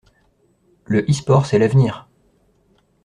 Le 0.85 1.07
eSport 1.07 1.45
c'est 1.45 1.59
l'avenir! 1.59 2.09